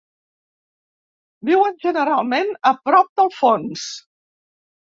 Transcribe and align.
Viuen 1.51 1.77
generalment 1.85 2.51
a 2.71 2.73
prop 2.89 3.13
del 3.23 3.33
fons. 3.43 3.89